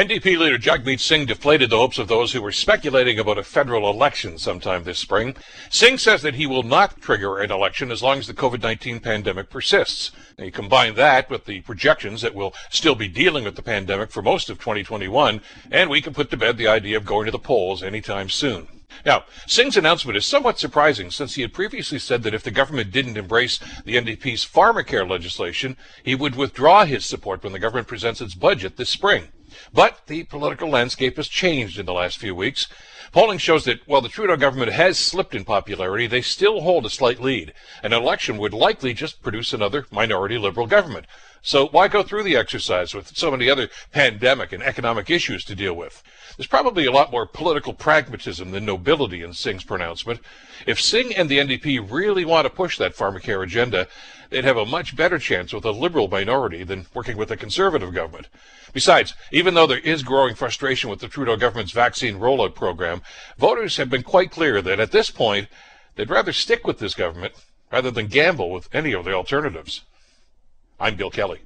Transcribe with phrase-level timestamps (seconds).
[0.00, 3.90] NDP leader Jagmeet Singh deflated the hopes of those who were speculating about a federal
[3.90, 5.36] election sometime this spring.
[5.68, 9.50] Singh says that he will not trigger an election as long as the COVID-19 pandemic
[9.50, 10.10] persists.
[10.38, 14.10] And you combine that with the projections that we'll still be dealing with the pandemic
[14.10, 17.30] for most of 2021, and we can put to bed the idea of going to
[17.30, 18.68] the polls anytime soon.
[19.04, 22.90] Now, Singh's announcement is somewhat surprising since he had previously said that if the government
[22.90, 28.22] didn't embrace the NDP's pharmacare legislation, he would withdraw his support when the government presents
[28.22, 29.28] its budget this spring.
[29.72, 32.66] But the political landscape has changed in the last few weeks.
[33.12, 36.90] Polling shows that while the Trudeau government has slipped in popularity, they still hold a
[36.90, 37.52] slight lead.
[37.82, 41.06] An election would likely just produce another minority liberal government.
[41.42, 45.56] So why go through the exercise with so many other pandemic and economic issues to
[45.56, 46.02] deal with?
[46.36, 50.20] There's probably a lot more political pragmatism than nobility in Singh's pronouncement.
[50.66, 53.88] If Singh and the NDP really want to push that pharmacare agenda,
[54.28, 57.92] they'd have a much better chance with a liberal minority than working with a conservative
[57.92, 58.28] government.
[58.72, 62.54] Besides, even though there is growing frustration with the Trudeau government's vaccine rollout
[63.38, 65.48] voters have been quite clear that at this point,
[65.96, 67.34] they'd rather stick with this government
[67.72, 69.82] rather than gamble with any of the alternatives.
[70.78, 71.40] I'm Bill Kelly.